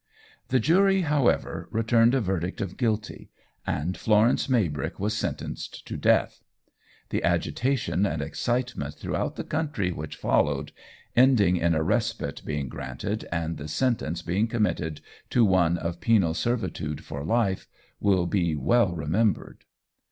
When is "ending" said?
11.15-11.55